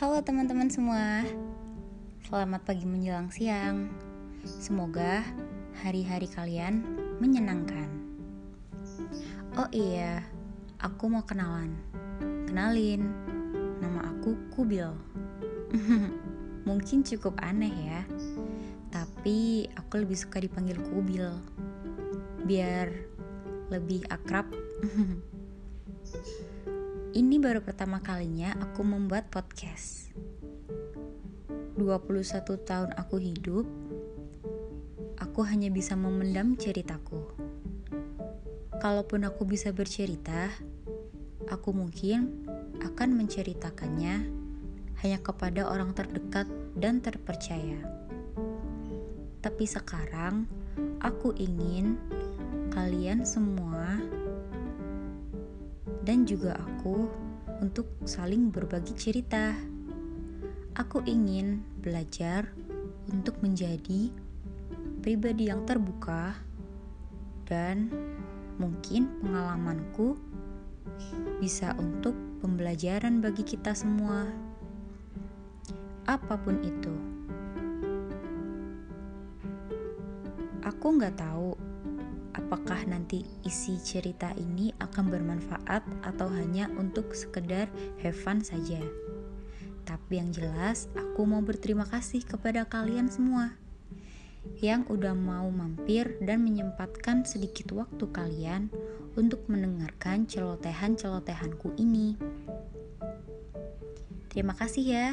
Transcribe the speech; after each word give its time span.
Halo 0.00 0.16
teman-teman 0.24 0.72
semua, 0.72 1.28
selamat 2.24 2.64
pagi 2.64 2.88
menjelang 2.88 3.28
siang. 3.28 3.92
Semoga 4.48 5.20
hari-hari 5.84 6.24
kalian 6.24 6.80
menyenangkan. 7.20 7.84
Oh 9.60 9.68
iya, 9.68 10.24
aku 10.80 11.04
mau 11.04 11.20
kenalan. 11.20 11.76
Kenalin, 12.48 13.12
nama 13.84 14.08
aku 14.08 14.40
Kubil. 14.56 14.88
Mungkin 16.72 17.04
cukup 17.04 17.36
aneh 17.44 17.92
ya, 17.92 18.00
tapi 18.88 19.68
aku 19.76 20.00
lebih 20.00 20.16
suka 20.16 20.40
dipanggil 20.40 20.80
Kubil. 20.80 21.28
Biar 22.48 22.88
lebih 23.68 24.08
akrab. 24.08 24.48
Ini 27.20 27.36
baru 27.36 27.60
pertama 27.60 28.00
kalinya 28.00 28.56
aku 28.64 28.80
membuat 28.80 29.28
podcast. 29.28 30.08
21 31.76 31.76
tahun 32.64 32.96
aku 32.96 33.20
hidup, 33.20 33.68
aku 35.20 35.44
hanya 35.44 35.68
bisa 35.68 36.00
memendam 36.00 36.56
ceritaku. 36.56 37.20
Kalaupun 38.80 39.28
aku 39.28 39.44
bisa 39.44 39.68
bercerita, 39.68 40.48
aku 41.44 41.76
mungkin 41.76 42.48
akan 42.80 43.12
menceritakannya 43.12 44.16
hanya 45.04 45.18
kepada 45.20 45.68
orang 45.68 45.92
terdekat 45.92 46.48
dan 46.72 47.04
terpercaya. 47.04 47.84
Tapi 49.44 49.68
sekarang, 49.68 50.48
aku 51.04 51.36
ingin 51.36 52.00
kalian 52.72 53.28
semua 53.28 54.00
dan 56.04 56.24
juga 56.24 56.56
aku 56.56 57.08
untuk 57.60 57.86
saling 58.08 58.48
berbagi 58.48 58.96
cerita. 58.96 59.52
Aku 60.78 61.04
ingin 61.04 61.60
belajar 61.84 62.48
untuk 63.12 63.36
menjadi 63.44 64.08
pribadi 65.04 65.52
yang 65.52 65.66
terbuka 65.68 66.36
dan 67.44 67.92
mungkin 68.56 69.08
pengalamanku 69.20 70.16
bisa 71.40 71.72
untuk 71.76 72.12
pembelajaran 72.40 73.20
bagi 73.20 73.44
kita 73.44 73.76
semua. 73.76 74.28
Apa 76.08 76.36
pun 76.40 76.56
itu. 76.64 76.94
Aku 80.64 80.96
nggak 80.96 81.16
tahu 81.20 81.69
apakah 82.34 82.82
nanti 82.86 83.26
isi 83.42 83.78
cerita 83.80 84.30
ini 84.38 84.70
akan 84.78 85.10
bermanfaat 85.10 85.82
atau 86.06 86.28
hanya 86.30 86.70
untuk 86.78 87.14
sekedar 87.14 87.66
have 88.02 88.16
fun 88.16 88.42
saja. 88.42 88.78
Tapi 89.86 90.22
yang 90.22 90.30
jelas, 90.30 90.86
aku 90.94 91.26
mau 91.26 91.42
berterima 91.42 91.82
kasih 91.88 92.22
kepada 92.22 92.62
kalian 92.68 93.10
semua 93.10 93.58
yang 94.64 94.88
udah 94.88 95.12
mau 95.12 95.48
mampir 95.52 96.16
dan 96.24 96.40
menyempatkan 96.40 97.28
sedikit 97.28 97.76
waktu 97.76 98.08
kalian 98.08 98.72
untuk 99.18 99.44
mendengarkan 99.50 100.24
celotehan-celotehanku 100.24 101.76
ini. 101.76 102.16
Terima 104.30 104.54
kasih 104.54 104.84
ya. 104.86 105.08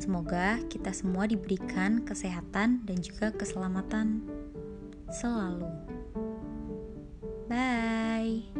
Semoga 0.00 0.60
kita 0.72 0.96
semua 0.96 1.28
diberikan 1.28 2.04
kesehatan 2.04 2.84
dan 2.88 2.98
juga 3.04 3.32
keselamatan 3.36 4.24
selalu. 5.12 5.66
Bye. 7.50 8.59